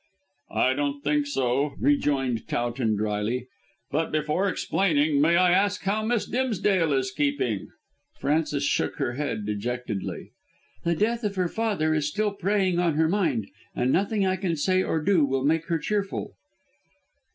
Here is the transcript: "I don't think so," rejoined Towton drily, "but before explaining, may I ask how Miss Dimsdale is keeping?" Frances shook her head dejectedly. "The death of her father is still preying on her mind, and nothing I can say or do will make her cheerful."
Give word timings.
"I 0.55 0.73
don't 0.73 1.03
think 1.03 1.27
so," 1.27 1.75
rejoined 1.79 2.47
Towton 2.47 2.95
drily, 2.95 3.45
"but 3.91 4.11
before 4.11 4.49
explaining, 4.49 5.21
may 5.21 5.37
I 5.37 5.51
ask 5.51 5.83
how 5.83 6.03
Miss 6.03 6.25
Dimsdale 6.25 6.91
is 6.91 7.11
keeping?" 7.11 7.67
Frances 8.19 8.63
shook 8.63 8.95
her 8.95 9.13
head 9.13 9.45
dejectedly. 9.45 10.31
"The 10.85 10.95
death 10.95 11.23
of 11.23 11.35
her 11.35 11.47
father 11.47 11.93
is 11.93 12.07
still 12.09 12.31
preying 12.33 12.79
on 12.79 12.95
her 12.95 13.07
mind, 13.07 13.49
and 13.75 13.91
nothing 13.91 14.25
I 14.25 14.37
can 14.37 14.55
say 14.55 14.81
or 14.81 14.99
do 15.01 15.23
will 15.23 15.43
make 15.45 15.65
her 15.67 15.77
cheerful." 15.77 16.33